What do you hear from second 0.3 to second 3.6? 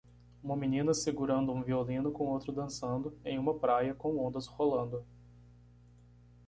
Uma menina segurando um violino com outro dançando em uma